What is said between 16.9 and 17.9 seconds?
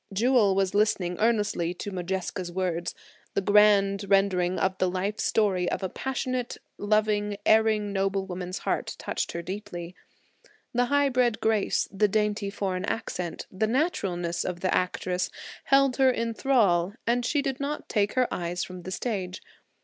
and she did not